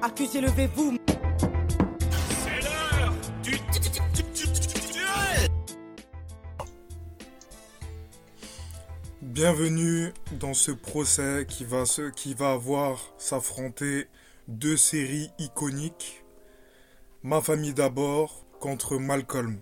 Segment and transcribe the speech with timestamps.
[0.00, 0.96] Accusez, levez-vous.
[2.28, 3.58] C'est l'heure du
[9.22, 14.06] Bienvenue dans ce procès qui va, se, qui va avoir s'affronter
[14.46, 16.24] deux séries iconiques.
[17.24, 19.58] Ma famille d'abord contre Malcolm.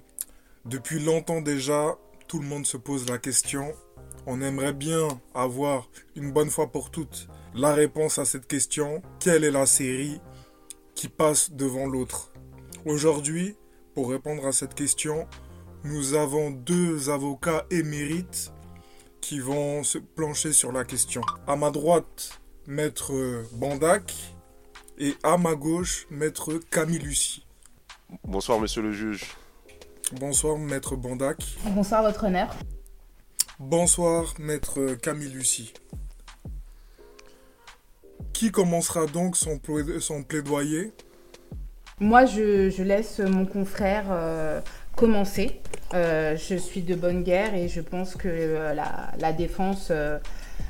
[0.66, 1.96] Depuis longtemps déjà,
[2.29, 3.73] tout le monde se pose la question.
[4.27, 7.27] On aimerait bien avoir une bonne fois pour toutes
[7.57, 9.02] la réponse à cette question.
[9.18, 10.20] Quelle est la série
[10.94, 12.32] qui passe devant l'autre?
[12.85, 13.57] Aujourd'hui,
[13.94, 15.26] pour répondre à cette question,
[15.84, 18.53] nous avons deux avocats émérites
[19.21, 21.22] qui vont se plancher sur la question.
[21.46, 24.12] À ma droite, maître Bandac
[24.98, 27.46] et à ma gauche, maître Camille Lucie.
[28.23, 29.25] Bonsoir, monsieur le juge.
[30.12, 31.43] Bonsoir, maître Bandac.
[31.64, 32.55] Bonsoir, votre honneur.
[33.59, 35.73] Bonsoir, maître Camille Lucie.
[38.36, 39.58] Qui commencera donc son,
[39.98, 40.92] son plaidoyer?
[42.00, 44.61] Moi, je, je, laisse mon confrère euh,
[44.95, 45.62] commencer.
[45.95, 50.19] Euh, je suis de bonne guerre et je pense que euh, la, la, défense euh,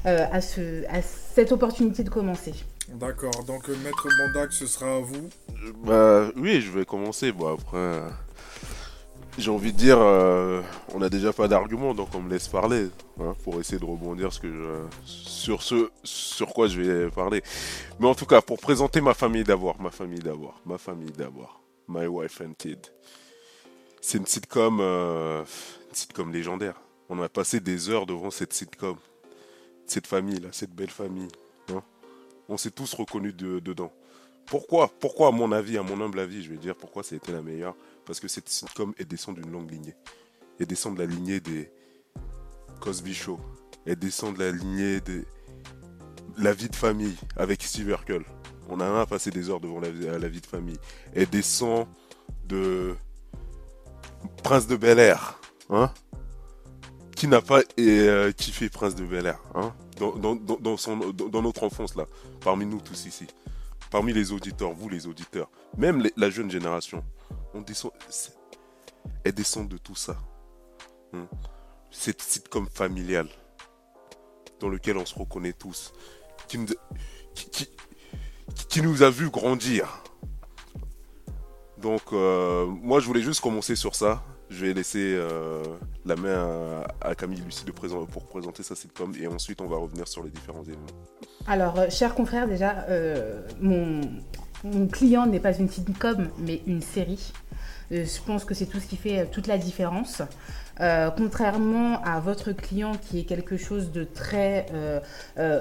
[0.04, 2.54] a, ce, a, cette opportunité de commencer.
[2.88, 5.28] D'accord, donc maître Bandac, ce sera à vous?
[5.84, 7.32] Bah, oui, je vais commencer.
[7.32, 8.00] Bon, après,
[9.38, 10.62] j'ai envie de dire, euh,
[10.94, 12.88] on n'a déjà pas d'argument, donc on me laisse parler
[13.20, 14.30] hein, pour essayer de rebondir
[15.04, 17.42] sur ce sur quoi je vais parler.
[18.00, 21.60] Mais en tout cas, pour présenter ma famille d'abord, ma famille d'abord, ma famille d'abord,
[21.88, 22.78] My Wife and Kid.
[24.00, 25.44] C'est une sitcom, euh,
[25.92, 26.80] sitcom légendaire.
[27.08, 28.96] On a passé des heures devant cette sitcom,
[29.86, 31.28] cette famille là, cette belle famille.
[31.74, 31.82] Hein.
[32.48, 33.92] On s'est tous reconnus de, dedans.
[34.46, 37.18] Pourquoi Pourquoi, à mon avis, à mon humble avis, je vais dire pourquoi ça a
[37.18, 37.74] été la meilleure
[38.06, 39.94] Parce que cette sitcom, elle descend d'une longue lignée.
[40.58, 41.70] Elle descend de la lignée des
[42.80, 43.38] Cosby Show.
[43.84, 45.24] Elle descend de la lignée de
[46.38, 48.24] la vie de famille avec Steve Urkel.
[48.68, 49.90] On a un passé des heures devant la,
[50.28, 50.78] vie de famille.
[51.14, 51.86] Elle descend
[52.46, 52.94] de
[54.42, 55.38] Prince de Bel Air.
[55.70, 55.90] Hein?
[57.14, 59.74] Qui n'a pas euh, kiffé Prince de Bel Air hein?
[59.98, 62.06] Dans, notre enfance, là,
[62.40, 63.26] parmi nous tous ici
[63.90, 67.02] parmi les auditeurs, vous les auditeurs, même la jeune génération,
[67.60, 67.92] descend,
[69.24, 70.16] elle descend de tout ça.
[71.12, 71.26] Hum.
[71.90, 73.28] Cette sitcom familiale
[74.60, 75.92] dans lequel on se reconnaît tous,
[76.48, 76.58] qui
[78.82, 80.02] nous, a vu grandir.
[81.78, 84.22] Donc, euh, moi, je voulais juste commencer sur ça.
[84.48, 85.62] Je vais laisser euh,
[86.04, 90.22] la main à, Camille Lucie pour présenter sa sitcom et ensuite on va revenir sur
[90.22, 90.86] les différents éléments.
[91.48, 92.86] Alors, euh, chers confrères, déjà,
[93.60, 94.00] mon,
[94.64, 97.32] mon, client n'est pas une sitcom, mais une série.
[97.92, 100.22] Euh, je pense que c'est tout ce qui fait toute la différence.
[100.80, 105.00] Euh, contrairement à votre client qui est quelque chose de très euh,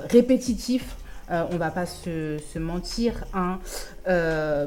[0.09, 0.97] répétitif,
[1.29, 3.25] on va pas se, se mentir.
[3.33, 3.59] Hein.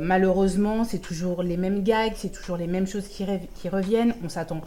[0.01, 3.25] malheureusement, c'est toujours les mêmes gags, c'est toujours les mêmes choses qui,
[3.55, 4.13] qui reviennent.
[4.25, 4.61] On s'attend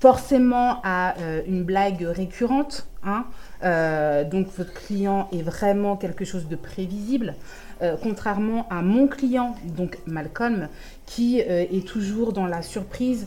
[0.00, 2.86] forcément à euh, une blague récurrente.
[3.04, 3.24] Hein.
[3.62, 7.34] Euh, donc votre client est vraiment quelque chose de prévisible.
[7.82, 10.68] Euh, contrairement à mon client, donc Malcolm,
[11.06, 13.26] qui est toujours dans la surprise,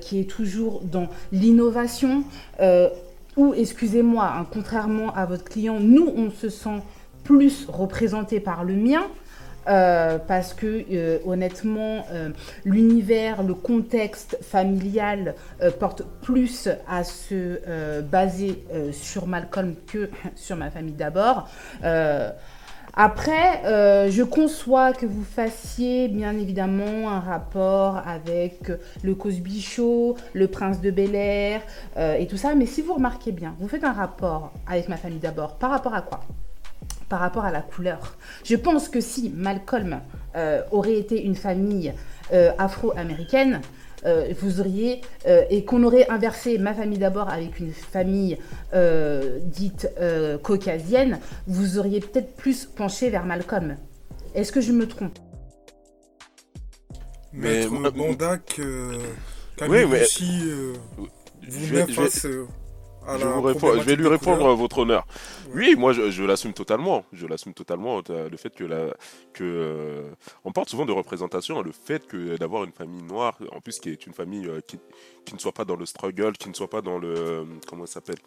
[0.00, 2.24] qui est toujours dans l'innovation.
[3.36, 6.82] ou, excusez-moi, hein, contrairement à votre client, nous, on se sent
[7.24, 9.02] plus représenté par le mien.
[9.66, 12.30] Euh, parce que euh, honnêtement, euh,
[12.64, 15.34] l'univers, le contexte familial
[15.78, 21.48] porte plus à se baser sur Malcolm que sur ma famille d'abord.
[22.94, 23.62] après,
[24.10, 28.70] je conçois que vous fassiez bien évidemment un rapport avec
[29.02, 31.62] le Cosby Show, le Prince de Bel Air
[32.18, 35.18] et tout ça, mais si vous remarquez bien, vous faites un rapport avec ma famille
[35.18, 35.56] d'abord.
[35.56, 36.20] Par rapport à quoi?
[37.08, 38.16] Par rapport à la couleur.
[38.44, 40.00] Je pense que si Malcolm
[40.36, 41.92] euh, aurait été une famille
[42.32, 43.60] euh, afro-américaine,
[44.06, 45.00] euh, vous auriez
[45.48, 48.38] et qu'on aurait inversé ma famille d'abord avec une famille
[49.46, 49.88] dite
[50.42, 53.76] caucasienne, vous auriez peut-être plus penché vers Malcolm.
[54.34, 55.18] Est-ce que je me trompe?
[57.32, 57.72] Mais Maître
[59.68, 60.02] oui, mais...
[60.02, 60.42] aussi,
[60.96, 62.44] vous je vais, face, je vais...
[63.18, 65.06] Je, vous réponds, je, vais lui répondre à votre honneur.
[65.54, 67.04] Oui, moi je, je l'assume totalement.
[67.12, 68.86] Je l'assume totalement le fait que la,
[69.32, 70.10] que euh,
[70.44, 73.90] on parle souvent de représentation, le fait que d'avoir une famille noire, en plus qui
[73.90, 74.78] est une famille euh, qui,
[75.24, 77.94] qui ne soit pas dans le struggle, qui ne soit pas dans le comment ça
[77.94, 78.18] s'appelle?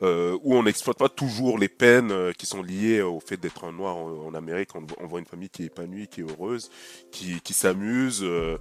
[0.00, 3.64] Euh, où on n'exploite pas toujours les peines euh, qui sont liées au fait d'être
[3.64, 4.70] un noir en, Amérique.
[4.76, 6.70] On, voit une famille qui est épanouie, qui est heureuse,
[7.10, 8.58] qui, qui s'amuse euh,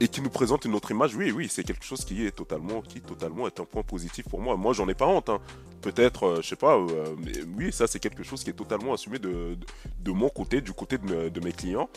[0.00, 1.14] et qui nous présente une autre image.
[1.14, 4.40] Oui, oui, c'est quelque chose qui est totalement, qui totalement est un point positif pour
[4.40, 4.56] moi.
[4.56, 5.28] Moi, j'en ai pas honte.
[5.28, 5.40] hein.
[5.82, 6.78] Peut-être, je sais pas.
[7.18, 9.58] mais oui, ça, c'est quelque chose qui est totalement assumé de,
[9.98, 11.90] de, mon côté, du côté de, de mes clients.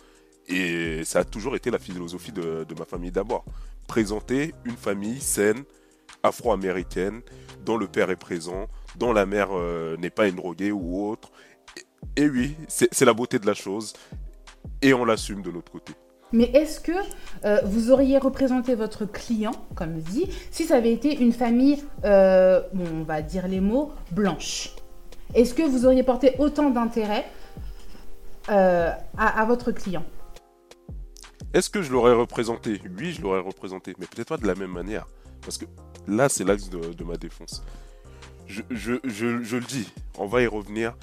[0.48, 3.46] Et ça a toujours été la philosophie de, de ma famille d'abord.
[3.88, 5.64] Présenter une famille saine,
[6.24, 7.22] afro-américaine,
[7.66, 8.68] dont le père est présent,
[8.98, 11.32] dont la mère euh, n'est pas une droguée ou autre.
[12.16, 13.94] Et, et oui, c'est la beauté de la chose.
[14.82, 15.94] Et on l'assume de l'autre côté.
[16.32, 16.92] Mais est-ce que
[17.46, 22.62] euh, vous auriez représenté votre client, comme dit, si ça avait été une famille, euh,
[22.74, 24.72] bon, on va dire les mots, blanche?
[25.36, 27.26] Est-ce que vous auriez porté autant d'intérêt
[28.50, 30.04] euh, à, à votre client?
[31.54, 32.82] Est-ce que je l'aurais représenté?
[32.98, 35.06] Oui, je l'aurais représenté, mais peut-être pas de la même manière.
[35.42, 35.66] Parce que
[36.08, 37.64] là, c'est l'axe de, de ma défense.
[38.48, 40.96] Je, je, je, je le dis, on va y revenir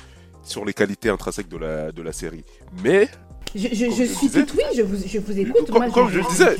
[0.42, 2.44] sur les qualités intrinsèques de la, de la série.
[2.82, 3.08] Mais,
[3.54, 3.88] Je, suis
[4.28, 5.66] disais- toute oui, je vous, je vous écoute.
[5.70, 6.56] comme, Moi, comme je, le disais,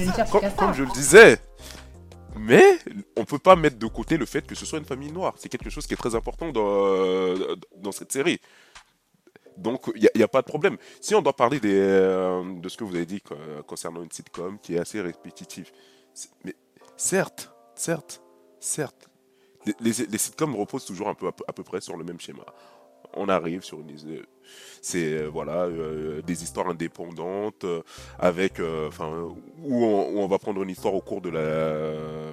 [0.57, 1.39] comme, je le disais,
[2.39, 2.63] mais
[3.17, 5.35] on peut pas mettre de côté le fait que ce soit une famille noire.
[5.37, 7.35] C'est quelque chose qui est très important dans,
[7.77, 8.41] dans cette série.
[9.57, 10.79] Donc, il n'y a, pas de problème.
[11.03, 14.11] Si on doit parler des, euh, de ce que vous avez dit euh, concernant une
[14.11, 15.71] sitcom qui est assez répétitive,
[16.45, 16.55] mais
[16.97, 18.23] certes, certes,
[18.61, 19.09] certes,
[19.67, 22.05] les, les- les sitcoms reposent toujours un peu à, peu à peu près sur le
[22.05, 22.45] même schéma.
[23.15, 24.23] On arrive sur une, euh,
[24.83, 27.83] c'est euh, voilà euh, des histoires indépendantes euh,
[28.21, 29.11] avec, enfin,
[29.65, 32.33] où, on, où on va prendre une histoire au cours de la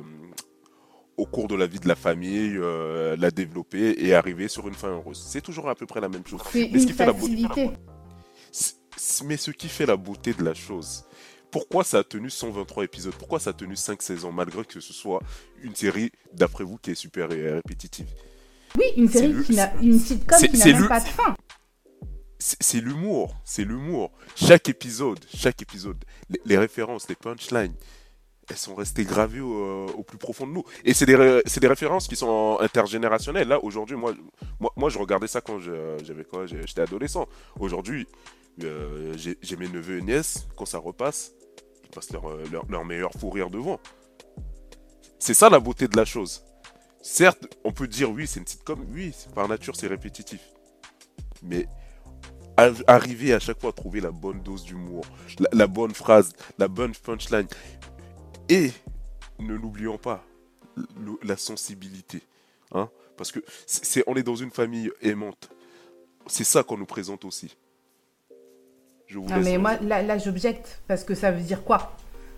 [1.18, 2.60] au cours de la vie de la famille,
[3.18, 5.20] la développer et arriver sur une fin heureuse.
[5.28, 6.42] C'est toujours à peu près la même chose.
[6.52, 7.72] C'est Mais ce qui fait la beauté,
[9.26, 11.06] Mais ce qui fait la beauté de la chose,
[11.52, 13.14] pourquoi ça a tenu 123 épisodes?
[13.16, 15.22] Pourquoi ça a tenu 5 saisons malgré que ce soit
[15.62, 18.08] une série, d'après vous, qui est super ré- répétitive?
[18.78, 21.36] Oui, une série qui n'a, une sitcom c'est- qui n'a c'est même pas de fin.
[22.40, 24.12] C'est l'humour, c'est l'humour.
[24.36, 25.98] Chaque épisode, chaque épisode,
[26.30, 27.74] les, les références, les punchlines,
[28.50, 30.64] elles sont restées gravées au, au plus profond de nous.
[30.86, 31.16] Et c'est des,
[31.68, 33.48] références qui sont intergénérationnelles.
[33.48, 34.14] Là, aujourd'hui, moi,
[34.60, 36.46] moi, moi, je regardais ça quand j'avais quoi?
[36.46, 37.28] J'étais adolescent.
[37.60, 38.08] Aujourd'hui,
[38.64, 41.34] euh, j'ai j'ai mes neveux et nièces, quand ça repasse,
[42.12, 43.80] leur, euh, leur, leur meilleur fou rire devant.
[45.20, 46.44] C'est ça la beauté de la chose.
[47.02, 50.42] Certes, on peut dire oui, c'est une sitcom, oui, par nature, c'est répétitif.
[51.42, 51.68] Mais
[52.58, 55.06] ar- arriver à chaque fois à trouver la bonne dose d'humour,
[55.54, 57.48] la, bonne phrase, la bonne punchline.
[58.50, 58.72] Et
[59.40, 60.24] ne l'oublions pas,
[61.24, 62.22] la sensibilité.
[62.72, 65.50] Hein Parce que c'est- on est dans une famille aimante.
[66.28, 67.56] C'est ça qu'on nous présente aussi.
[69.08, 71.96] Je vous Non, mais moi, là, là j'objecte parce que ça veut dire quoi?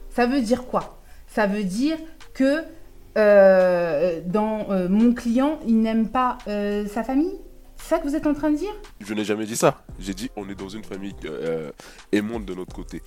[0.09, 1.01] Ça veut dire quoi?
[1.27, 1.97] Ça veut dire
[2.33, 2.63] que
[3.17, 7.33] euh, dans euh, mon client, il n'aime pas euh, sa famille?
[7.75, 8.73] C'est ça que vous êtes en train de dire?
[8.99, 9.83] Je n'ai jamais dit ça.
[9.99, 11.15] J'ai dit on est dans une famille
[12.11, 13.01] aimante de notre côté.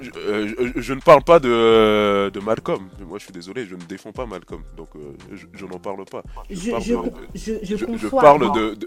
[0.00, 2.88] Je, je- je ne parle pas de, de Malcolm.
[3.06, 4.62] Moi, je suis désolé, je ne défends pas Malcolm.
[4.76, 4.88] Donc,
[5.32, 6.22] je, je n'en parle pas.
[6.50, 8.86] Je, parle de, de,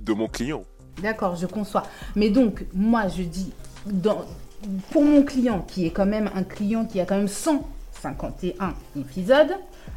[0.00, 0.64] de mon client.
[1.02, 1.84] D'accord, je conçois.
[2.16, 3.52] Mais donc, moi, je dis,
[3.86, 4.24] dans,
[4.90, 9.56] pour mon client, qui est quand même un client qui a quand même 151 épisodes,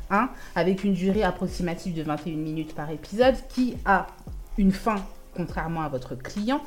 [0.09, 4.07] hein, avec une durée approximative de 21 minutes par épisode, qui a
[4.57, 4.95] une fin,
[5.35, 6.61] contrairement à votre client,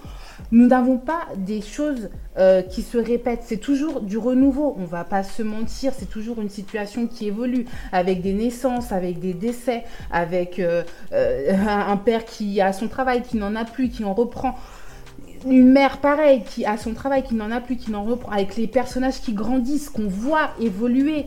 [0.52, 3.42] nous n'avons pas des choses euh, qui se répètent.
[3.44, 4.74] C'est toujours du renouveau.
[4.78, 5.92] On va pas se mentir.
[5.96, 10.82] C'est toujours une situation qui évolue avec des naissances, avec des décès, avec euh,
[11.12, 14.56] euh, un père qui a son travail, qui n'en a plus, qui en reprend.
[15.46, 18.56] Une mère pareille qui a son travail, qui n'en a plus, qui n'en reprend, avec
[18.56, 21.26] les personnages qui grandissent, qu'on voit évoluer.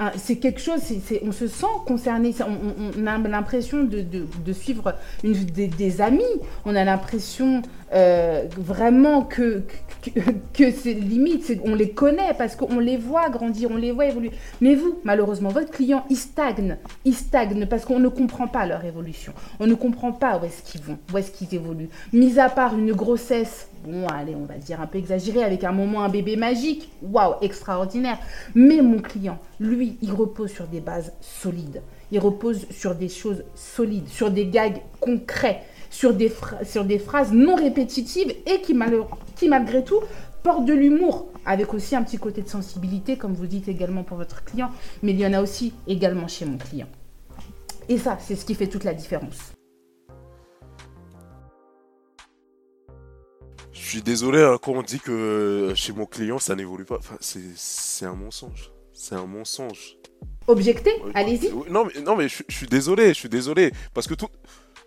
[0.00, 0.80] Hein, C'est quelque chose,
[1.22, 6.22] on se sent concerné, on, a l'impression de, suivre des, amis,
[6.64, 9.62] on a l'impression euh, vraiment que,
[10.02, 10.10] que,
[10.52, 14.06] que c'est limite, c'est- on les connaît parce qu'on les voit grandir, on les voit
[14.06, 14.32] évoluer.
[14.60, 18.84] Mais vous, malheureusement, votre client, il stagne, il stagne parce qu'on ne comprend pas leur
[18.84, 21.90] évolution, on ne comprend pas où est-ce qu'ils vont, où est-ce qu'ils évoluent.
[22.12, 25.72] Mis à part une grossesse, bon allez, on va dire un peu exagérée, avec un
[25.72, 28.18] moment un bébé magique, waouh, extraordinaire.
[28.56, 31.82] Mais mon client, lui, il repose sur des bases solides.
[32.10, 36.32] Il repose sur des choses solides, sur des gags concrets, sur des,
[36.64, 38.76] sur des phrases non répétitives et qui,
[39.36, 40.00] qui malgré tout,
[40.42, 44.16] portent de l'humour, avec aussi un petit côté de sensibilité, comme vous dites également pour
[44.16, 44.70] votre client,
[45.02, 46.88] mais il y en a aussi également chez mon client.
[47.88, 49.52] Et ça, c'est ce qui fait toute la différence.
[53.72, 56.96] Je suis désolé hein, quand on dit que euh, chez mon client ça n'évolue pas.
[56.98, 58.73] Enfin, c'est un mensonge.
[58.94, 59.96] C'est un mensonge.
[60.46, 60.92] objecter.
[61.04, 61.50] Oui, Allez-y.
[61.70, 63.72] Non, mais, non, mais je, je suis désolé, je suis désolé.
[63.92, 64.28] Parce que tout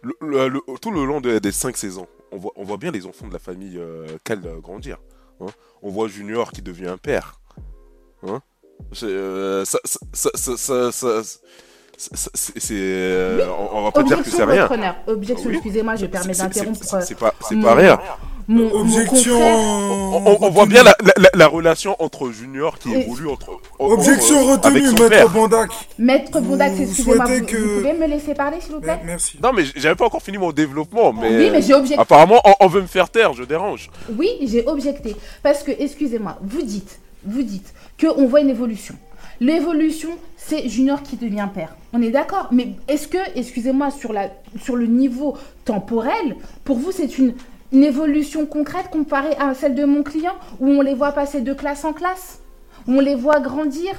[0.01, 2.91] le, le- le- tout le long de- des 5 saisons, on voit, on voit bien
[2.91, 4.97] les enfants de la famille euh, Cal euh, grandir.
[5.41, 5.47] hein.
[5.81, 7.39] On voit Junior qui devient un père.
[8.23, 8.41] Hein.
[9.03, 9.79] Euh, ça,
[10.13, 11.21] ça, ça,
[11.97, 14.69] c'est, euh, on, on va pas dire que c'est rien.
[15.07, 15.55] Objection, Oui.
[15.55, 16.83] excusez-moi, je permets d'interrompre.
[16.83, 17.99] c'est- C'est pas, c'est pas rien.
[18.49, 19.37] Mon, Objection.
[19.41, 23.59] On, on- on voit bien la, la- la relation entre Junior qui Et- évolue entre.
[23.77, 25.77] Objection entre- avec retenue, son maître père.
[25.99, 28.99] Maître Bondac, Vous excusez-moi, souhaitez vous, que- vous pouvez me laisser parler, s'il vous plaît?
[29.05, 29.37] Merci.
[29.43, 31.11] Non, mais j'avais pas encore fini mon développement.
[31.11, 31.99] Mais, Oui, mais j'ai objecté.
[32.01, 33.89] apparemment, on, on veut me faire taire, je dérange.
[34.17, 35.15] Oui, j'ai objecté.
[35.43, 38.95] Parce que, excusez-moi, vous dites, vous dites qu'on voit une évolution.
[39.41, 41.75] L'évolution, c'est Junior qui devient père.
[41.93, 44.29] On est d'accord Mais est-ce que, excusez-moi, sur, la,
[44.63, 47.33] sur le niveau temporel, pour vous, c'est une,
[47.71, 51.53] une évolution concrète comparée à celle de mon client, où on les voit passer de
[51.53, 52.39] classe en classe,
[52.87, 53.93] où on les voit grandir,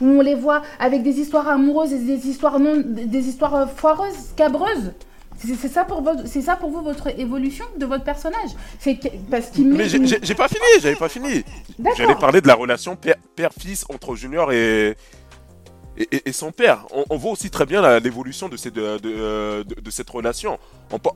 [0.00, 3.66] où on les voit avec des histoires amoureuses et des histoires, non, des histoires euh,
[3.66, 4.92] foireuses, scabreuses
[5.36, 8.50] c'est ça pour votre, c'est ça pour vous votre évolution de votre personnage.
[8.78, 8.98] C'est
[9.30, 9.98] parce qu'il Mais j'ai-
[10.34, 11.42] pas fini, j'avais pas fini.
[11.96, 14.96] J'allais parler de la relation père- père-fils entre Junior et,
[15.98, 16.86] et, et- et son père.
[16.94, 20.56] On, on voit aussi très bien l'évolution de, ces- de, de- de- de cette relation.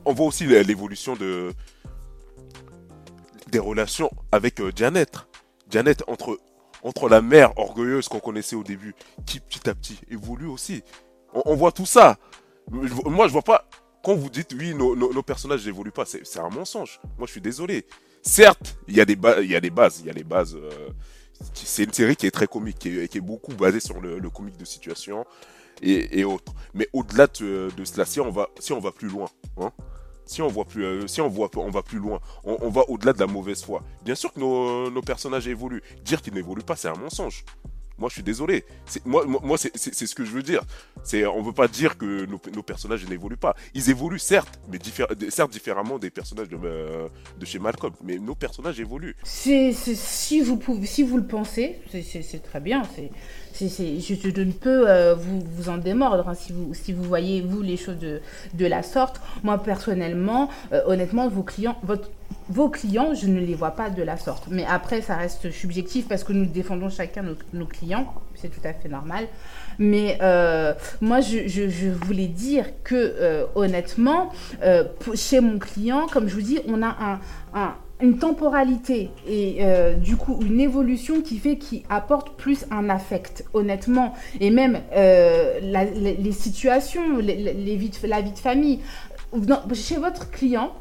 [0.05, 1.53] On, voit aussi l'évolution de
[3.49, 5.11] des relations avec euh, Janet.
[5.69, 6.39] Janet, entre,
[6.83, 10.83] entre la mère orgueilleuse qu'on connaissait au début, qui petit à petit évolue aussi.
[11.33, 12.17] On, voit tout ça.
[12.71, 13.65] Moi, je vois pas.
[14.03, 16.99] Quand vous dites oui, nos, nos- personnages n'évoluent pas, c'est un mensonge.
[17.17, 17.85] Moi, je suis désolé.
[18.23, 20.23] Certes, il y a des ba- il y a des bases, il y a des
[20.23, 20.55] bases.
[20.55, 20.89] euh,
[21.53, 24.19] c'est une série qui est très comique, qui est, qui est beaucoup basée sur le,
[24.29, 25.25] comique de situation
[25.81, 26.53] et, autres.
[26.73, 29.71] Mais au-delà de, de cela, si on va, si on va plus loin, hein,
[30.29, 33.63] si on voit plus, euh, on va plus loin, on, va au-delà de la mauvaise
[33.63, 33.81] foi.
[34.05, 35.81] Bien sûr que nos, nos personnages évoluent.
[36.05, 37.43] Dire qu'ils n'évoluent pas, c'est un mensonge.
[37.99, 38.65] Moi, je suis désolé.
[39.05, 40.61] Moi, moi, c'est ce que je veux dire.
[41.35, 43.55] On veut pas dire que nos, personnages n'évoluent pas.
[43.73, 47.07] Ils évoluent certes, mais diffé- certes différemment des personnages de, euh,
[47.39, 47.93] de chez Malcolm.
[48.03, 49.15] Mais nos personnages évoluent.
[49.23, 52.83] C'est- si, vous pouvez, si vous le pensez, c'est- très bien.
[52.95, 53.11] c'est
[53.67, 57.03] c'est- je, je ne peux euh, vous, vous en démordre hein, si, vous, si vous
[57.03, 58.21] voyez, vous, les choses de,
[58.53, 59.19] de la sorte.
[59.43, 62.09] Moi, personnellement, euh, honnêtement, vos clients, votre,
[62.49, 64.45] vos clients, je ne les vois pas de la sorte.
[64.49, 68.11] Mais après, ça reste subjectif parce que nous défendons chacun nos, clients.
[68.35, 69.27] C'est tout à fait normal.
[69.77, 74.31] Mais euh, moi, je, je- voulais dire que, euh, honnêtement,
[74.63, 74.83] euh,
[75.13, 77.19] chez mon client, comme je vous dis, on a un,
[77.53, 79.61] un- une temporalité et
[79.97, 84.13] du coup une évolution qui fait qu'il apporte plus un affect, honnêtement.
[84.39, 88.79] Et même les, situations, les, vies la vie de famille.
[89.73, 90.71] Chez votre client,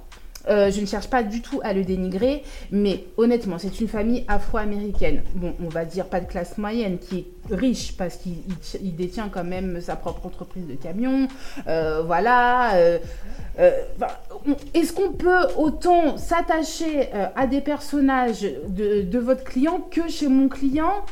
[0.48, 4.24] euh, je ne cherche pas du tout à le dénigrer, mais honnêtement, c'est une famille
[4.28, 5.22] afro-américaine.
[5.34, 7.18] Bon, on va dire pas de classe moyenne, qui
[7.50, 11.28] est riche parce qu'il il- il détient quand même sa propre entreprise de camion.
[11.66, 12.74] Euh, voilà.
[12.76, 12.98] euh,
[14.74, 21.04] Est-ce qu'on peut autant s'attacher à des personnages de votre client que chez mon client?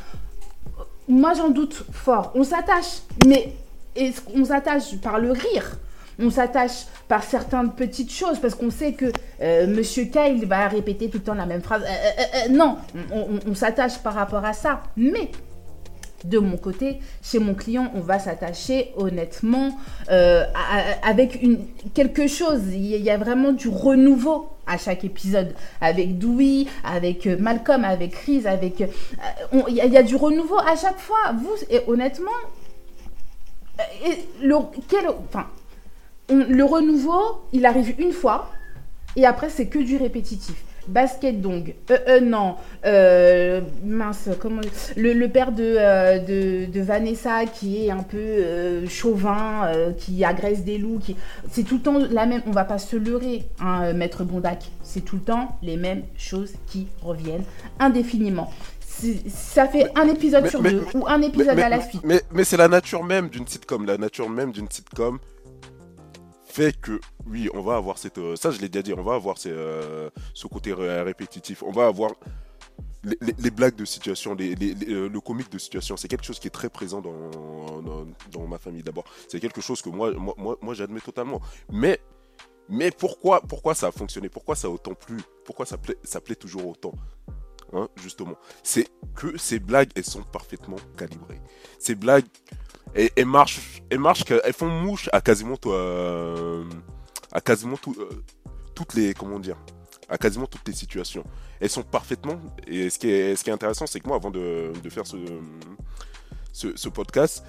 [1.09, 2.31] Moi, j'en doute fort.
[2.35, 3.53] On s'attache, mais
[3.95, 5.77] est-ce qu'on s'attache par le rire?
[6.19, 9.05] On s'attache par certaines petites choses parce qu'on sait que
[9.41, 11.83] euh, Monsieur Kyle va répéter tout le temps la même phrase.
[11.83, 12.77] Euh, euh, non,
[13.47, 14.81] on, s'attache par rapport à ça.
[14.95, 15.29] Mais
[16.23, 19.77] de mon côté, chez mon client, on va s'attacher honnêtement
[21.03, 21.39] avec
[21.93, 22.61] quelque chose.
[22.73, 25.53] Il y, a- vraiment du renouveau à chaque épisode.
[25.79, 28.83] Avec Dewey, avec Malcolm, avec Chris, avec...
[29.69, 31.33] Il y, a- du renouveau à chaque fois.
[31.39, 32.31] Vous, et honnêtement,
[34.41, 34.55] le,
[34.87, 35.45] quel, enfin,
[36.29, 38.51] on- le renouveau, il arrive une fois,
[39.15, 40.55] et après, c'est que du répétitif.
[40.87, 42.55] Basket Dong, euh, euh, non,
[42.85, 44.61] euh, mince, comment
[44.95, 50.23] le, le père de, euh, de, de Vanessa qui est un peu euh, chauvin, qui
[50.23, 51.17] agresse des loups, qui
[51.51, 52.41] c'est tout le temps la même.
[52.47, 54.63] On va pas se leurrer, hein, maître Bondac.
[54.81, 57.43] C'est tout le temps les mêmes choses qui reviennent
[57.79, 58.49] indéfiniment.
[59.27, 62.01] Ça fait un épisode mais- sur mais- deux ou un épisode à la suite.
[62.05, 63.85] Mais, mais c'est la nature même d'une sitcom.
[63.85, 65.19] La nature même d'une sitcom
[66.81, 68.17] que, oui, on va avoir cette.
[68.17, 71.63] euh, ça, je l'ai déjà dit, on va avoir euh, ce côté ré- répétitif.
[71.63, 72.11] On va avoir.
[73.03, 74.55] Les, les- blagues de situation, les-
[74.89, 78.47] euh, le comique de situation, c'est quelque chose qui est très présent dans, dans, dans
[78.47, 79.05] ma famille d'abord.
[79.29, 81.39] C'est quelque chose que moi, moi, moi, moi, j'admets totalement.
[81.71, 81.99] Mais,
[82.67, 84.27] mais pourquoi, pourquoi ça a fonctionné?
[84.29, 85.17] Pourquoi ça a autant plu?
[85.45, 86.91] Pourquoi ça plaît, ça plaît toujours autant?
[87.71, 91.39] Hein, Justement, c'est que ces blagues, elles sont parfaitement calibrées.
[91.79, 92.25] Ces blagues,
[92.95, 96.63] elles marchent, elles font mouche à quasiment, euh,
[97.31, 98.23] à quasiment tout, euh,
[98.75, 99.57] toutes les, comment dire,
[100.09, 101.23] à quasiment toutes les situations.
[101.59, 102.39] Elles sont parfaitement.
[102.65, 105.05] Et ce qui est, intéressant, c'est que moi, avant de, faire
[106.53, 107.43] ce podcast,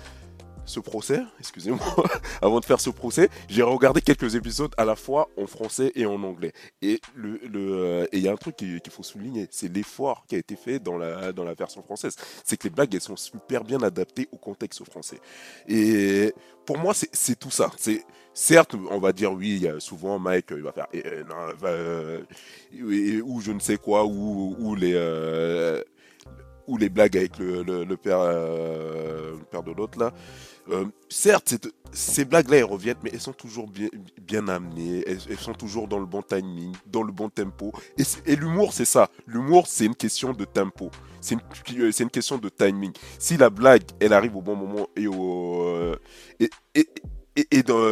[0.68, 1.80] ce procès, excusez-moi,
[2.42, 6.06] avant de faire ce procès, j'ai regardé quelques épisodes à la fois en français et
[6.06, 6.52] en anglais.
[6.82, 10.36] Et le, le, euh, il y a un truc qu'il faut souligner, c'est l'effort qui
[10.36, 12.16] a été fait dans la, dans la version française.
[12.44, 15.20] C'est que les blagues, elles sont super bien adaptées au contexte français.
[15.66, 16.34] Et
[16.66, 17.70] pour moi, c'est tout ça.
[17.78, 21.24] C'est certes, on va dire oui, souvent Mike, il va faire eh, eh,
[21.64, 22.22] euh,
[23.24, 25.82] ou je ne sais quoi, ou, ou les euh,
[26.66, 30.12] ou les blagues avec le, le, père le père de l'autre là.
[30.70, 31.54] Euh, certes,
[31.92, 33.70] ces blagues-là, elles reviennent, mais elles sont toujours
[34.20, 37.72] bien, amenées, elles, sont toujours dans le bon timing, dans le bon tempo.
[38.26, 39.10] Et, l'humour, c'est ça.
[39.26, 40.90] L'humour, c'est une question de tempo.
[41.20, 42.92] C'est une, euh, c'est une question de timing.
[43.18, 45.96] Si la blague, elle arrive au bon moment et, au, euh,
[46.38, 46.86] et, et,
[47.50, 47.82] et, dans,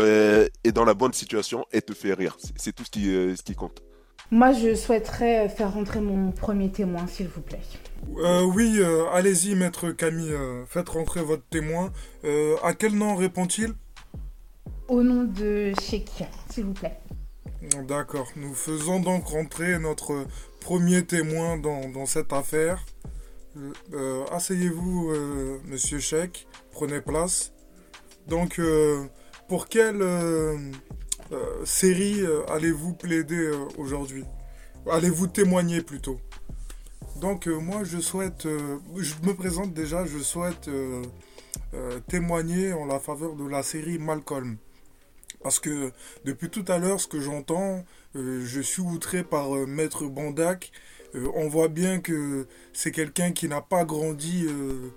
[0.65, 2.37] et dans la bonne situation, elle te fait rire.
[2.57, 3.83] C'est tout ce qui compte.
[4.31, 7.61] Moi, je souhaiterais faire rentrer mon premier témoin, s'il vous plaît.
[8.19, 11.93] Euh, oui, euh, allez-y, maître Camille, euh, faites rentrer votre témoin.
[12.25, 13.75] Euh, à quel nom répond-il?
[14.89, 16.99] Au nom de Sheikh, s'il vous plaît.
[17.89, 20.27] D'accord, nous faisons donc rentrer notre
[20.61, 22.85] premier témoin dans, dans cette affaire.
[24.31, 25.13] Asseyez-vous,
[25.65, 27.53] monsieur Sheik, prenez place.
[28.29, 28.61] Donc,
[29.49, 30.59] pour euh,
[31.65, 34.25] série euh, allez-vous plaider euh, aujourd'hui?
[34.91, 36.21] Allez-vous témoigner plutôt?
[37.21, 41.03] Donc, euh, moi, je souhaite, euh, je me présente déjà, je souhaite euh,
[41.75, 44.59] euh, témoigner en la faveur de la série Malcolm.
[45.43, 45.93] Parce que
[46.25, 47.85] depuis tout à l'heure, ce que j'entends,
[48.17, 50.71] euh, je suis outré par euh, Maître Bandac.
[51.15, 54.91] Euh, on voit bien que c'est quelqu'un qui n'a pas grandi euh,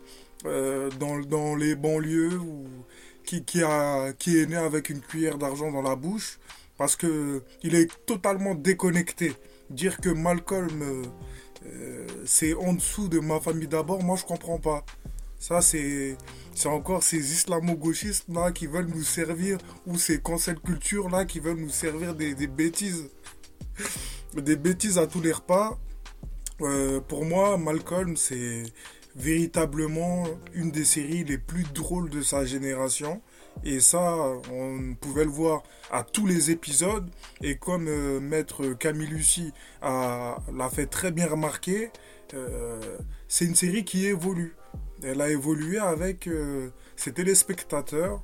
[0.46, 2.40] euh, dans, les banlieues
[3.46, 6.40] qui, a, qui est né avec une cuillère d'argent dans la bouche.
[6.78, 9.34] Parce que il est totalement déconnecté.
[9.70, 11.04] Dire que Malcolm, euh,
[11.66, 14.84] euh, c'est en dessous de ma famille d'abord, moi je comprends pas.
[15.40, 16.18] Ça, c'est
[16.56, 21.40] c'est encore ces islamo-gauchistes là qui veulent nous servir, ou ces cancel culture là qui
[21.40, 23.10] veulent nous servir des, des bêtises.
[24.36, 25.78] Des bêtises à tous les repas.
[26.62, 28.64] Euh, pour moi, Malcolm, c'est
[29.16, 30.24] véritablement
[30.54, 33.22] une des séries les plus drôles de sa génération.
[33.64, 34.16] Et ça,
[34.52, 37.10] on pouvait le voir à tous les épisodes.
[37.42, 39.52] Et comme euh, Maître Camille Lucie
[39.82, 41.92] l'a fait très bien remarquer,
[42.34, 42.80] euh,
[43.28, 44.56] c'est une série qui évolue.
[45.04, 48.24] Elle a évolué avec euh, ses téléspectateurs,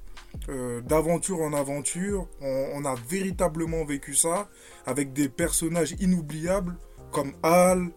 [0.84, 2.28] d'aventure en aventure.
[2.42, 4.50] On, on a véritablement vécu ça
[4.86, 6.76] avec des personnages inoubliables
[7.16, 7.92] comme Al,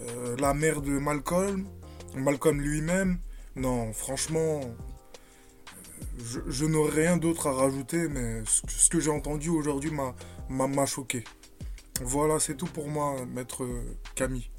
[0.00, 1.66] euh, la mère de Malcolm,
[2.14, 3.18] Malcolm lui-même.
[3.56, 4.60] Non, franchement,
[6.18, 9.90] je, je n'aurais rien d'autre à rajouter, mais ce, que- ce que j'ai entendu aujourd'hui
[9.90, 11.24] m'a- choqué.
[12.02, 13.66] Voilà, c'est tout pour moi, maître
[14.14, 14.50] Camille.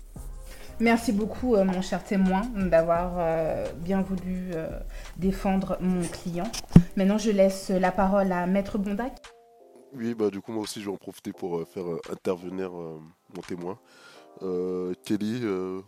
[0.81, 4.67] Merci beaucoup, euh, mon cher témoin, d'avoir euh, bien voulu euh,
[5.17, 6.49] défendre mon client.
[6.95, 9.21] Maintenant, je laisse la parole à Maître Bondac.
[9.93, 12.69] Oui, bah du coup moi aussi je vais en profiter pour euh, faire euh, intervenir
[12.79, 12.99] euh,
[13.35, 13.79] mon témoin.
[14.43, 15.81] Euh, Kelly, euh,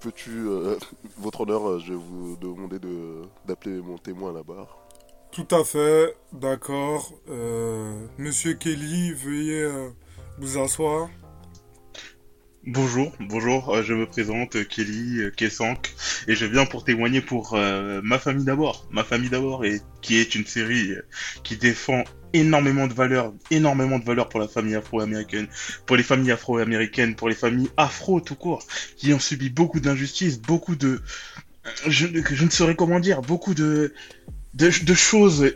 [0.00, 0.76] peux-tu, euh,
[1.18, 4.78] votre honneur, euh, je vais vous demander de d'appeler mon témoin à la barre.
[5.30, 7.12] Tout à fait, d'accord.
[7.28, 9.90] Euh, Monsieur Kelly, veuillez euh,
[10.38, 11.08] vous asseoir.
[12.66, 15.94] Bonjour, bonjour, euh, je me présente Kelly euh, Kessank
[16.28, 18.86] et je viens pour témoigner pour euh, ma famille d'abord.
[18.90, 21.02] Ma famille d'abord et qui est une série euh,
[21.42, 25.48] qui défend énormément de valeurs, énormément de valeurs pour la famille afro-américaine,
[25.86, 28.64] pour les familles afro-américaines, pour les familles afro tout court,
[28.96, 31.00] qui ont subi beaucoup d'injustices, beaucoup de,
[31.86, 33.94] je, ne saurais comment dire, beaucoup de,
[34.54, 35.52] de choses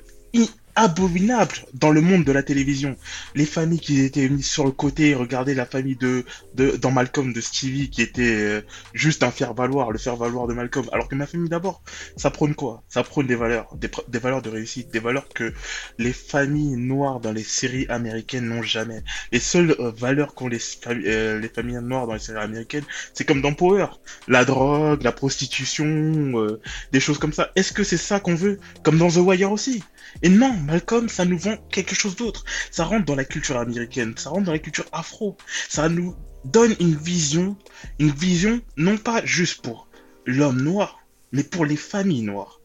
[0.77, 2.97] abominables dans le monde de la télévision.
[3.35, 7.33] Les familles qui étaient mises sur le côté, regardez la famille de, de dans Malcolm
[7.33, 8.61] de Stevie qui était euh,
[8.93, 10.87] juste un faire-valoir, le faire-valoir de Malcolm.
[10.93, 11.83] Alors que ma famille d'abord,
[12.17, 12.83] ça prône quoi?
[12.89, 15.53] Ça prône des valeurs, des, des valeurs de réussite, des valeurs que
[15.99, 19.03] les familles noires dans les séries américaines n'ont jamais.
[19.33, 22.85] Les seules euh, valeurs qu'ont les, fami- euh, les familles noires dans les séries américaines,
[23.13, 23.87] c'est comme dans Power,
[24.29, 26.61] la drogue, la prostitution, euh,
[26.93, 27.51] des choses comme ça.
[27.55, 28.59] Est-ce que c'est ça qu'on veut?
[28.83, 29.83] Comme dans The Wire aussi
[30.23, 32.45] et non, Malcolm, ça nous vend quelque chose d'autre.
[32.71, 35.37] Ça rentre dans la culture américaine, ça rentre dans la culture afro.
[35.69, 37.57] Ça nous donne une vision,
[37.99, 39.89] une vision non pas juste pour
[40.27, 41.01] l'homme noir,
[41.33, 42.61] mais pour les familles noires.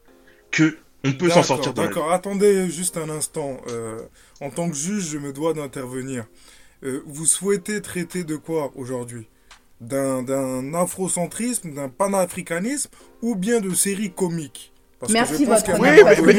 [0.52, 1.74] Que on peut s'en sortir.
[1.74, 3.62] D'accord, attendez juste un instant.
[3.68, 4.00] Euh,
[4.42, 6.26] en tant que juge, je me dois d'intervenir.
[6.84, 9.28] Euh, vous souhaitez traiter de quoi aujourd'hui?
[9.80, 12.90] D'un afrocentrisme, d'un panafricanisme
[13.22, 14.74] ou bien de séries comiques?
[15.00, 16.38] Parce Merci votre que je mais trouve les-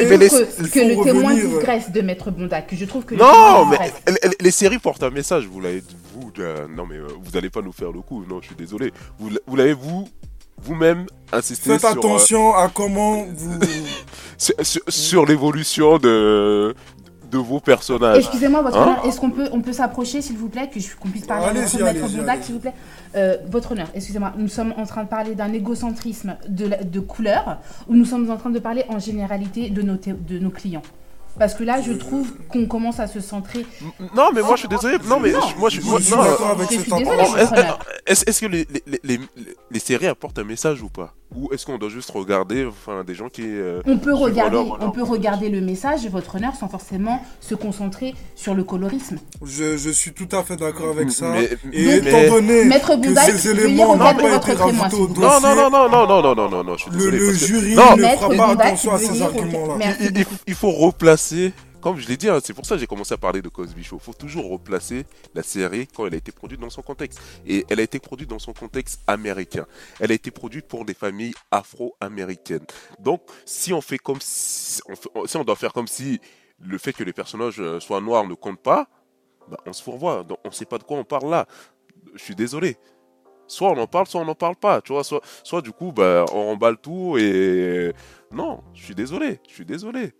[0.69, 3.79] que, le témoin revenir, digresse de Maître Bondac, je trouve que Non, mais
[4.39, 5.47] les, séries portent un message.
[5.51, 5.83] Vous l'avez,
[6.15, 8.23] vous, euh, non mais euh, vous allez pas nous faire le coup.
[8.29, 8.93] Non, je suis désolé.
[9.19, 10.07] Vous, l'avez vous,
[10.63, 11.89] vous-même insisté Faites sur.
[11.89, 13.59] euh, attention à comment vous...
[14.37, 16.75] sur, sur- sur l'évolution de,
[17.31, 18.19] de vos personnages.
[18.19, 20.95] Excusez-moi, votre Hein honneur, est-ce qu'on peut, on peut s'approcher, s'il vous plaît, que je-
[21.01, 22.75] qu'on puisse parler votre maître Bondac, s'il vous plaît?
[23.17, 27.95] Euh, Votre honneur, excusez-moi, nous sommes en train de parler d'un égocentrisme de, couleur ou
[27.95, 30.83] nous sommes en train de parler en généralité de nos clients
[31.39, 33.65] Parce que là, je trouve qu'on commence à se centrer.
[34.15, 34.97] Non, mais moi je suis désolé.
[35.09, 35.41] Non, mais Non.
[35.41, 36.93] je- moi je moi- suis non, d'accord avec je suis
[38.07, 39.21] Est-ce est-ce que les, les, les,
[39.71, 41.15] les- séries apportent un message ou pas?
[41.35, 43.43] Ou est-ce qu'on doit juste regarder enfin, des gens qui...
[43.45, 47.55] euh, On peut regarder, leur- on peut regarder le message, votre honneur, sans forcément se
[47.55, 49.17] concentrer sur le colorisme.
[49.45, 51.29] Je, je suis tout à fait d'accord avec ça.
[51.31, 54.61] Mais- Et mais- étant donné Maître que Boudaï, ces veuillez éléments n'ont pas votre été
[54.61, 55.23] rajoutés au dossier.
[55.23, 57.19] Non, non, non, non, non, non, non, non, non, je suis le, désolé.
[57.19, 59.87] le que- jury Non, ne fera pas attention à ces arguments-là.
[60.49, 61.20] Il faut replacer,
[61.81, 63.83] comme je l'ai dit, hein, c'est pour ça que j'ai commencé à parler de Cosby
[63.83, 63.97] Show.
[63.97, 67.21] Il faut toujours replacer la série quand elle a été produite dans son contexte.
[67.47, 69.67] Et elle a été produite dans son contexte américain.
[69.99, 72.67] Elle a été produite pour des familles afro-américaines.
[72.99, 74.83] Donc, si on fait comme si
[75.35, 76.21] on, doit faire comme si
[76.59, 78.89] le fait que les personnages euh, soient noirs ne compte pas,
[79.49, 80.27] bah, on se fourvoie.
[80.45, 81.47] On ne sait pas de quoi on parle là.
[82.15, 82.77] Je suis désolé.
[83.47, 84.83] Soit on en parle, soit on n'en parle pas.
[84.83, 87.93] Tu vois, soit, soit du coup, bah, on remballe tout et
[88.31, 90.13] non, je suis désolé, je suis désolé.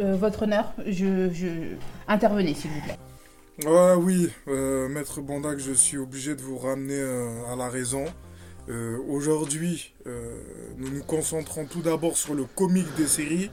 [0.00, 1.46] Euh, votre honneur, je, je...
[2.08, 2.98] intervenez, s'il vous plaît.
[3.70, 8.04] Ouais, oui, euh, Maître Bondac, je suis obligé de vous ramener euh, à la raison.
[8.70, 10.40] Euh, Aujourd'hui, euh,
[10.78, 13.50] nous nous concentrons tout d'abord sur le comique des séries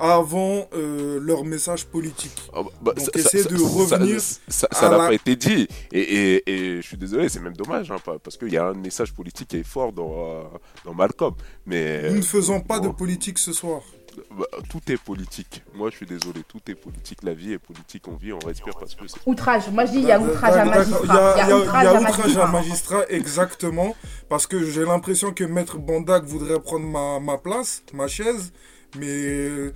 [0.00, 2.36] avant euh, leur message politique.
[2.52, 5.68] Ah bah, Donc, essayez de ça- revenir Ça ça- ça n'a la- pas été dit.
[5.92, 8.74] Et, et- et je suis désolé, c'est même dommage, hein, parce qu'il y a un
[8.74, 10.42] message politique qui est fort dans, euh,
[10.84, 11.34] dans Malcolm.
[11.66, 13.82] Mais Nous ne faisons pas de politique ce soir.
[14.30, 15.62] Bah, tout est politique.
[15.74, 17.22] Moi, je suis désolé, tout est politique.
[17.22, 19.18] La vie est politique, on vit, on respire parce que c'est.
[19.26, 19.70] Outrage.
[19.70, 21.34] Moi, je dis il y a outrage à magistrat.
[21.36, 22.46] Il y a, outrage à magistrat.
[22.46, 23.96] magistrat, exactement.
[24.28, 28.52] Parce que j'ai l'impression que Maître Bondac voudrait prendre ma, ma place, ma chaise.
[28.98, 29.72] Mais euh,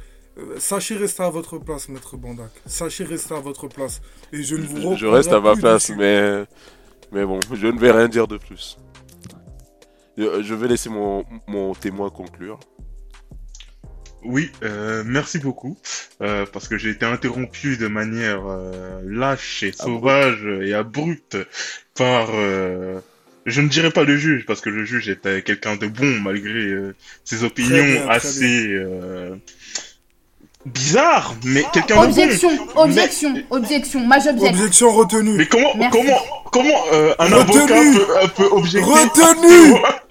[0.58, 2.50] sachez rester à votre place, Maître Bondac.
[2.66, 4.00] Sachez rester à votre place.
[4.32, 6.44] Et je ne vous Je reste à ma place, mais,
[7.12, 8.78] mais bon, je ne vais rien dire de plus.
[10.16, 12.58] Je je vais laisser mon, mon témoin conclure.
[14.24, 15.76] Oui, euh, merci beaucoup,
[16.22, 21.36] euh, parce que j'ai été interrompu de manière euh, lâche et sauvage et abrupte
[21.96, 22.98] par, euh,
[23.46, 26.50] je ne dirais pas le juge, parce que le juge était quelqu'un de bon malgré
[26.50, 29.36] euh, ses opinions bien, très assez euh,
[30.66, 32.08] bizarres, mais quelqu'un de bon.
[32.08, 34.00] Objection, objection, objection.
[34.00, 34.54] Moi, j'objecte.
[34.54, 35.36] Objection retenue.
[35.38, 35.96] Mais comment, Merci.
[35.96, 36.18] comment,
[36.50, 37.60] comment euh, un Retenu.
[37.60, 39.78] avocat peut, peut objecter Retenu.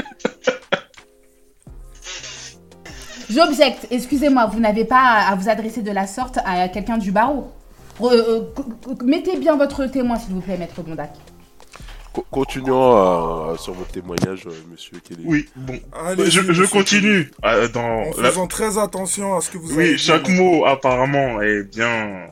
[3.42, 3.86] J'objecte.
[3.92, 7.52] Excusez-moi, vous n'avez pas à vous adresser de la sorte à quelqu'un du barreau.
[8.00, 8.42] Re- euh,
[9.04, 11.12] mettez bien votre témoin, s'il vous plaît, maître Bondac.
[12.14, 15.22] Co- continuons euh, sur votre témoignage, euh, monsieur Kelly.
[15.26, 15.80] Oui, bon,
[16.18, 19.92] je, je continue euh, dans En la, faisant très attention à ce que vous avez
[19.92, 22.28] Oui, chaque mot apparemment est bien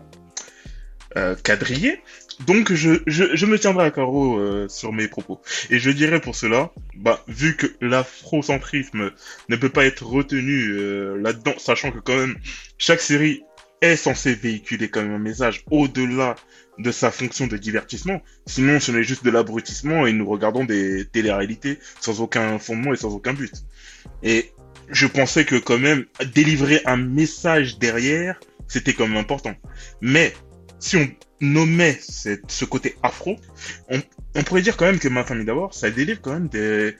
[1.17, 2.01] euh, quadrillé.
[2.41, 5.41] Donc je, je, je me tiendrai à carreau euh, sur mes propos.
[5.69, 9.11] Et je dirais pour cela, bah, vu que l'afrocentrisme
[9.49, 12.35] ne peut pas être retenu euh, là-dedans, sachant que quand même
[12.77, 13.43] chaque série
[13.81, 16.35] est censée véhiculer quand même un message au-delà
[16.77, 18.21] de sa fonction de divertissement.
[18.45, 22.97] Sinon, ce n'est juste de l'abrutissement et nous regardons des télé-réalités sans aucun fondement et
[22.97, 23.53] sans aucun but.
[24.23, 24.51] Et
[24.89, 29.55] je pensais que quand même délivrer un message derrière, c'était quand même important.
[30.01, 30.33] Mais
[30.79, 31.07] si on
[31.41, 33.37] nommait ce côté afro,
[33.89, 36.95] on, pourrait dire quand même que ma famille d'abord, ça délivre quand même des,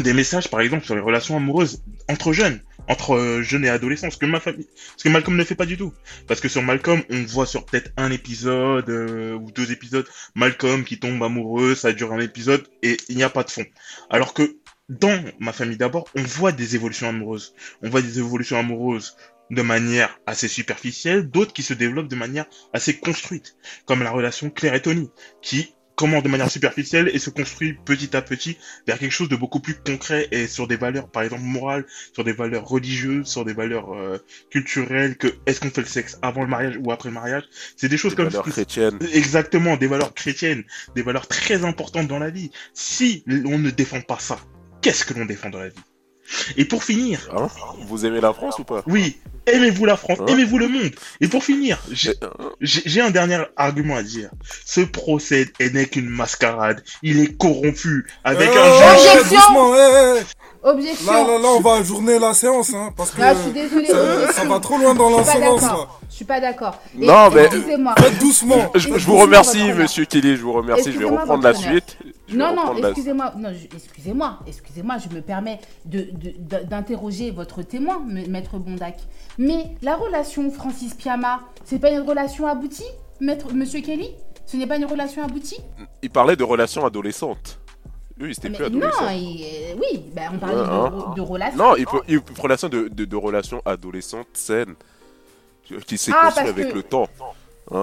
[0.00, 4.10] des messages, par exemple, sur les relations amoureuses entre jeunes, entre euh, jeunes et adolescents,
[4.10, 5.92] ce que ma famille, ce que Malcolm ne fait pas du tout.
[6.26, 10.84] Parce que sur Malcolm, on voit sur peut-être un épisode euh, ou deux épisodes, Malcolm
[10.84, 13.64] qui tombe amoureux, ça dure un épisode et il n'y a pas de fond.
[14.10, 14.56] Alors que
[14.88, 17.54] dans ma famille d'abord, on voit des évolutions amoureuses.
[17.82, 19.16] On voit des évolutions amoureuses
[19.52, 24.50] de manière assez superficielle, d'autres qui se développent de manière assez construite, comme la relation
[24.50, 25.10] Claire et Tony,
[25.42, 29.36] qui commence de manière superficielle et se construit petit à petit vers quelque chose de
[29.36, 31.84] beaucoup plus concret et sur des valeurs, par exemple morales,
[32.14, 34.18] sur des valeurs religieuses, sur des valeurs euh,
[34.50, 37.44] culturelles, que est-ce qu'on fait le sexe avant le mariage ou après le mariage,
[37.76, 38.50] c'est des choses Des comme valeurs ça.
[38.50, 38.98] chrétiennes.
[39.12, 40.64] Exactement, des valeurs chrétiennes,
[40.96, 42.50] des valeurs très importantes dans la vie.
[42.72, 44.38] Si on ne défend pas ça,
[44.80, 45.76] qu'est-ce que l'on défend dans la vie?
[46.56, 47.48] Et pour finir, Hein?
[47.86, 48.82] Vous aimez la France ou pas?
[48.86, 50.90] Oui, Aimez-vous la France, aimez-vous le monde.
[51.20, 52.28] Et pour finir, j'ai hein,
[52.60, 54.30] j'ai- un dernier argument à dire.
[54.64, 56.82] Ce procès n'est qu'une mascarade.
[57.02, 59.20] Il est corrompu avec Euh, un juge.
[59.20, 59.74] Objection.
[60.64, 61.12] Objection.
[61.12, 63.86] Là, là, là, on va ajourner la séance, hein, parce que Ah, je suis désolée.
[64.32, 65.88] ça, va trop loin dans l'insolence, là.
[66.08, 66.80] Je suis pas d'accord.
[66.94, 67.94] Non, mais- Excusez-moi.
[67.98, 68.70] Faites doucement.
[68.76, 70.92] Je, je vous remercie, monsieur Kelly, je vous remercie.
[70.92, 71.96] Je vais reprendre la suite.
[72.36, 77.30] Non, non, la- excusez-moi, non, je- excusez-moi, excusez-moi, je me permets de- de- de- d'interroger
[77.30, 78.98] votre témoin, maître Bondac.
[79.38, 82.84] Mais la relation Francis Piama, c'est pas une relation aboutie,
[83.20, 84.10] maître, monsieur Kelly?
[84.46, 85.58] Ce n'est pas une relation aboutie?
[86.02, 87.58] Il parlait de relations adolescentes.
[88.18, 89.08] Lui, il était Mais plus Non, adolescent.
[89.10, 91.14] il- euh, oui, ben, on parlait Ouais, de, hein.
[91.16, 91.58] de relations.
[91.58, 94.74] Non, il peut, il peut- relation de, relations adolescentes saines
[95.86, 97.08] qui s'est Ah, construit parce avec que- le temps.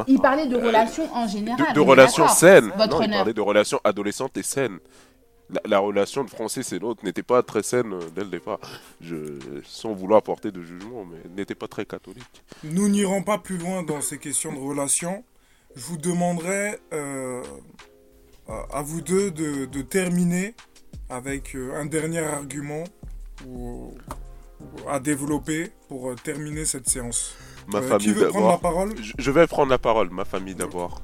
[0.07, 1.73] Il parlait de relations en général.
[1.73, 2.71] De, relations saines.
[2.77, 4.79] Votre non, il parlait de relations adolescentes et saines.
[5.49, 8.59] La, la relation de Francis et l'autre n'était pas très saine euh, dès le départ.
[9.01, 9.15] Je,
[9.65, 12.43] sans vouloir porter de jugement, mais n'était pas très catholique.
[12.63, 15.23] Nous n'irons pas plus loin dans ces questions de relations.
[15.75, 17.41] Je vous demanderai euh,
[18.71, 20.53] à vous deux de, de terminer
[21.09, 22.83] avec euh, un dernier argument
[23.47, 23.93] ou-
[24.61, 27.33] ou à développer pour euh, terminer cette séance.
[27.71, 28.59] Ma Euh, qui famille veut prendre la d'abord.
[28.61, 31.01] parole Je, je vais prendre la parole, ma famille d'abord.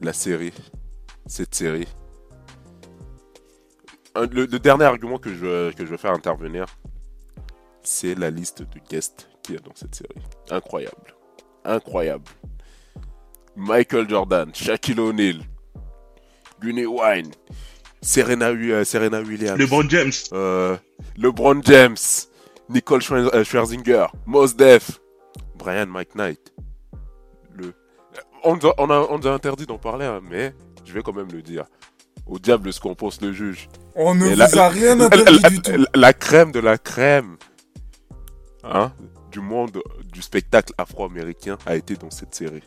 [0.00, 0.52] La série.
[1.26, 1.88] Cette série.
[4.14, 6.66] Un- le, le dernier argument que je, que je vais faire intervenir,
[7.82, 10.22] c'est la liste de guests qu'il y a dans cette série.
[10.50, 11.14] Incroyable.
[11.64, 12.24] Incroyable.
[13.56, 15.40] Michael Jordan, Shaquille O'Neal,
[16.60, 17.30] Gunny Wine,
[18.00, 19.58] Serena, euh, Serena Williams.
[19.58, 20.12] LeBron James.
[20.32, 20.76] Euh,
[21.16, 21.96] LeBron James,
[22.72, 25.00] Nicole Schwer- euh, Scherzinger, Mos Def,
[25.56, 26.52] Brian McKnight.
[27.54, 27.74] Le...
[28.44, 30.54] On, nous a, on, a, on a interdit d'en parler, hein, mais
[30.84, 31.64] je vais quand même le dire.
[32.26, 33.68] Au diable ce qu'on pense le juge.
[33.94, 35.72] On ne vous la- a rien interdit la- du tout.
[35.94, 37.36] la crème de la crème
[38.64, 38.92] hein,
[39.30, 39.82] du monde
[40.12, 42.62] du spectacle afro-américain a été dans cette série.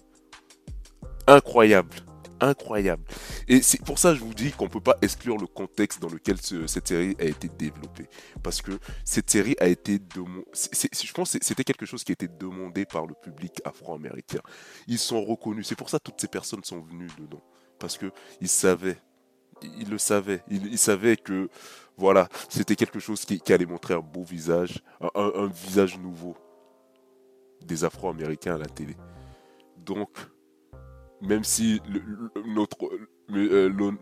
[1.28, 1.96] Incroyable.
[2.41, 3.04] Incroyable.
[3.48, 6.10] Et c'est pour ça que je vous dis qu'on peut pas exclure le contexte dans
[6.10, 8.08] lequel ce- cette série a été développée.
[8.43, 8.71] Parce que
[9.04, 10.45] cette série a été demandée.
[10.54, 14.41] Je pense que c'était quelque chose qui a été demandé par le public afro-américain.
[14.88, 15.67] Ils sont reconnus.
[15.67, 17.41] C'est pour ça que toutes ces personnes sont venues dedans.
[17.80, 18.98] Parce que ils savaient.
[19.62, 20.43] Ils le savaient.
[20.50, 21.50] Ils, savaient que
[21.98, 24.84] voilà, c'était quelque chose qui, allait montrer un beau visage,
[25.15, 26.36] un visage nouveau
[27.62, 28.95] des Afro-Américains à la télé.
[29.78, 30.10] Donc,
[31.28, 32.02] même si le-
[32.36, 32.78] le- notre,
[33.30, 33.94] le- euh, no-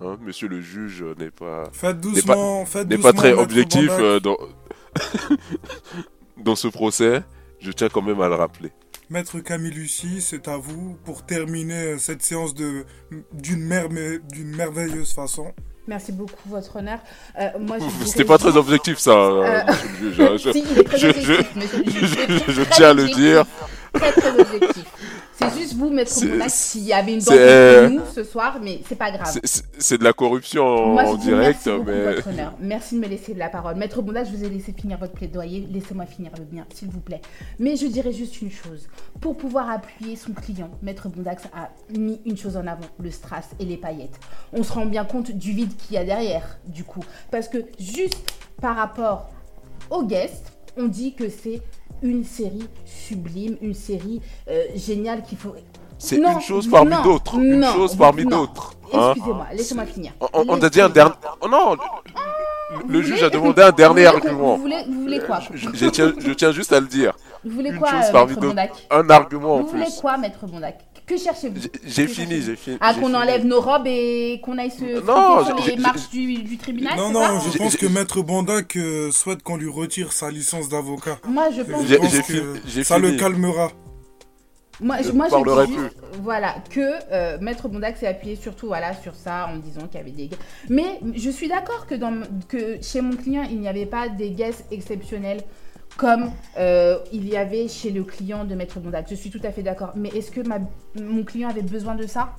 [0.00, 3.12] hein, Monsieur le juge n'est pas Faites n'est doucement, faites n'est doucement.
[3.12, 4.36] pas très maître objectif euh, dans
[6.36, 7.22] dans ce procès,
[7.60, 8.72] je tiens quand même à le rappeler.
[9.10, 12.84] Maître Camille Lucie, c'est à vous pour terminer cette séance de
[13.32, 15.52] d'une mer- d'une merveilleuse façon.
[15.86, 16.98] Merci beaucoup, votre honneur.
[17.38, 20.20] Euh, moi, je C'était pas très objectif ça, euh, Euh, monsieur le juge.
[20.20, 20.36] hein.
[20.38, 23.44] Je- Si, il est très je- objectif, je- tiens à le dire.
[23.92, 24.84] Très, très objectif.
[25.36, 26.10] C'est juste vous, maître
[26.48, 29.36] s'il y avait une dent euh, contre nous ce soir, mais c'est pas grave.
[29.78, 32.52] C'est- de la corruption en, Moi, je en dis direct, merci beaucoup, mais votre honneur.
[32.60, 33.74] Merci de me laisser la parole.
[33.76, 35.66] Maître Bondac, je vous ai laissé finir votre plaidoyer.
[35.70, 37.20] Laissez-moi finir le mien, s'il vous plaît.
[37.58, 38.88] Mais je dirais juste une chose.
[39.20, 43.50] Pour pouvoir appuyer son client, Maître Bondac a mis une chose en avant, le strass
[43.58, 44.18] et les paillettes.
[44.52, 47.04] On se rend bien compte du vide qu'il y a derrière, du coup.
[47.30, 49.30] Parce que juste par rapport
[49.90, 51.60] aux guests, on dit que c'est
[52.02, 55.54] une série sublime, une série euh, géniale qu'il faut...
[55.98, 57.36] c'est une chose parmi d'autres.
[57.38, 58.74] Une non, chose parmi d'autres.
[58.92, 59.12] hein.
[59.14, 60.12] Excusez-moi, laissez-moi finir.
[60.20, 61.14] On, on- a dit un dernier.
[61.40, 61.78] Oh non, le,
[62.88, 64.56] le Vous juge voulez- a demandé un dernier vous argument.
[64.56, 67.14] Vous voulez, vous voulez quoi Je, je tiens, je tiens juste à le dire.
[67.44, 68.40] Vous voulez quoi, chose euh, maître.
[68.40, 72.78] Bondac Un argument en Vous voulez quoi, maître Bondac Que cherchez-vous J'ai- fini, j'ai fini.
[72.80, 73.16] Ah, qu'on fini.
[73.16, 77.10] enlève nos robes et qu'on aille se Non, sur les marches du, du tribunal Non,
[77.10, 81.18] non, ça je pense que Maître Bandac euh, souhaite qu'on lui retire sa licence d'avocat.
[81.28, 83.70] Moi, je pense, Je que fini- ça le calmera.
[84.80, 86.80] moi, je moi, parlerai dis juste, voilà, que
[87.12, 90.26] euh, maître Bondac s'est appuyé surtout, voilà, sur ça, en disant qu'il y avait des
[90.28, 90.42] guests.
[90.70, 94.30] Mais je suis d'accord que, dans, que chez mon client, il n'y avait pas des
[94.30, 95.42] guests exceptionnels
[95.96, 99.06] comme euh, il y avait chez le client de maître Bondac.
[99.08, 99.92] Je suis tout à fait d'accord.
[99.94, 100.58] Mais est-ce que ma-
[101.00, 102.32] mon client avait besoin de ça?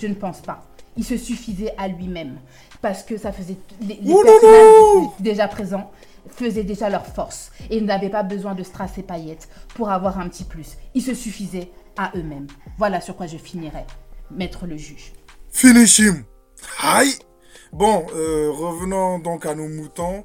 [0.00, 0.64] Je ne pense pas.
[0.96, 2.38] Il se suffisait à lui-même.
[2.80, 3.56] Parce que ça faisait.
[3.80, 5.90] Les, personnages déjà présents
[6.28, 7.52] faisaient déjà leur force.
[7.70, 10.76] Et ils n'avaient pas besoin de strass et paillettes pour avoir un petit plus.
[10.94, 12.46] Ils se suffisaient à eux-mêmes.
[12.78, 13.84] Voilà sur quoi je finirai.
[14.30, 15.12] Maître le juge.
[15.50, 16.24] Finish him.
[16.82, 17.14] Aïe.
[17.72, 20.24] Bon, euh, revenons donc à nos moutons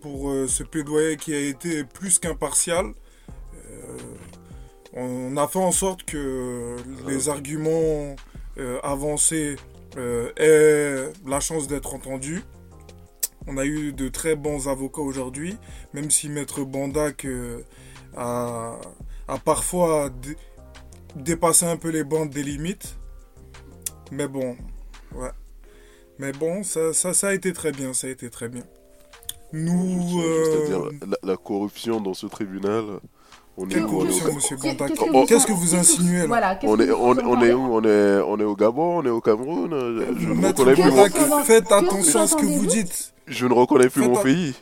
[0.00, 2.86] pour euh, ce plaidoyer qui a été plus qu'impartial.
[3.70, 3.96] Euh,
[4.94, 8.16] on a fait en sorte que les arguments
[8.58, 9.56] euh, avancés
[9.96, 12.42] euh, aient la chance d'être entendus.
[13.46, 15.56] On a eu de très bons avocats aujourd'hui,
[15.94, 17.62] même si Maître Bandak euh,
[18.16, 18.78] a,
[19.26, 20.36] a parfois dé-
[21.16, 22.96] dépassé un peu les bandes des limites.
[24.10, 24.56] Mais bon,
[25.14, 25.30] ouais.
[26.18, 28.64] Mais bon, ça, ça, ça a été très bien, ça a été très bien.
[29.52, 30.08] Nous...
[30.20, 30.90] Juste à dire, euh,
[31.22, 32.84] la, la corruption dans ce tribunal,
[33.56, 36.90] on est Quelle corruption, monsieur Bandak qu'est-ce Oh, Qu'est-ce que vous insinuez là On est,
[36.90, 39.72] on, est où on est, on est au Gabon, on est au Cameroun.
[39.72, 43.14] euh, Je ne reconnais plus mon, que- faites attention à ce que vous dites.
[43.26, 44.54] je ne reconnais plus mon pays.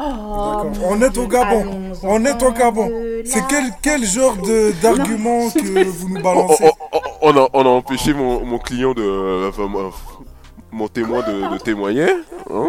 [0.00, 1.64] Oh, On est au Gabon.
[2.04, 2.88] On est au Gabon.
[3.24, 6.70] C'est quel, quel genre de- d'argument que vous nous balancez
[7.20, 9.90] on- a, on a empêché mon, mon client de, enfin, mon,
[10.70, 12.10] mon témoin de, de témoigner.
[12.48, 12.68] hein.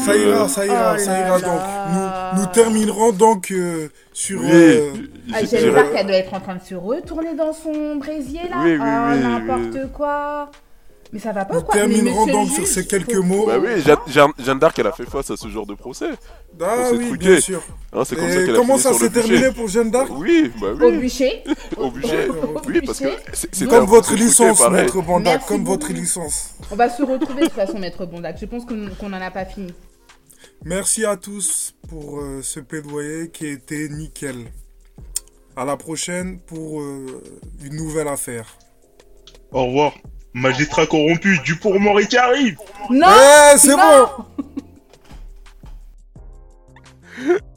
[0.00, 0.04] Non.
[0.06, 1.60] Ça ira, ça ira, Oh ça ira donc.
[1.92, 4.40] Nous, nous terminerons donc euh, sur.
[4.40, 4.90] Oui, euh,
[5.32, 8.56] Ah, J'espère qu'elle doit être en train de se retourner dans son brésier là.
[8.64, 9.90] Oui, oui, oh, oui, n'importe oui.
[9.94, 10.50] quoi.
[11.12, 11.74] Mais ça va pas nous quoi.
[11.74, 13.44] Mais terminerons donc sur ces quelques mots.
[13.46, 16.10] Bah oui, Jeanne, d'Arc, elle a fait face à ce genre de procès.
[16.60, 17.26] Ah oui, truqué.
[17.30, 17.60] bien sûr.
[17.92, 19.52] Hein, c'est comme Et ça qu'elle a comment ça s'est terminé bûcher.
[19.52, 21.42] pour Jeanne d'Arc Oui, bah Au oui, bûcher.
[21.76, 22.28] obligé.
[22.28, 23.48] Au Oui, parce que bûcher.
[23.50, 25.80] c'est- Comme votre licence, maître Merci comme beaucoup.
[25.80, 26.50] votre licence.
[26.70, 28.36] On va se retrouver de toute façon, maître Bondac.
[28.40, 29.74] Je pense qu'on qu'on en a pas fini.
[30.64, 34.46] Merci à tous pour euh, ce plaidoyer qui a été nickel.
[35.56, 37.22] À la prochaine pour euh,
[37.62, 38.58] une nouvelle affaire.
[39.52, 39.94] Au revoir.
[40.34, 42.56] Magistrat corrompu, du pour Mori qui arrive
[42.90, 44.08] Non Eh, c'est bon